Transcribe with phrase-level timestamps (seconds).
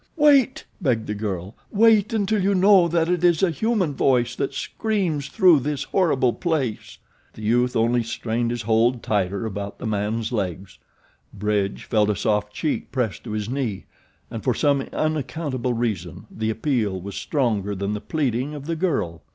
[0.17, 1.53] "Wait!" begged the girl.
[1.71, 6.33] "Wait until you know that it is a human voice that screams through this horrible
[6.33, 6.97] place."
[7.35, 10.79] The youth only strained his hold tighter about the man's legs.
[11.35, 13.85] Bridge felt a soft cheek pressed to his knee;
[14.31, 19.21] and, for some unaccountable reason, the appeal was stronger than the pleading of the girl.